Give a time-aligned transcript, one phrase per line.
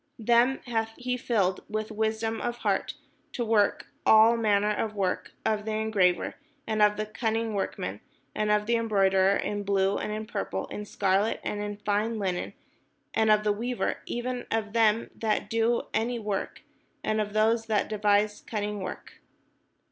[0.17, 2.95] Them hath he filled with wisdom of heart,
[3.33, 8.01] to work all manner of work, of the engraver, and of the cunning workman,
[8.33, 12.55] and of the embroiderer, in blue, and in purple, in scarlet, and in fine linen,
[13.13, 16.63] and of the weaver, even of them that do any work,
[17.03, 19.21] and of those that devise cunning work."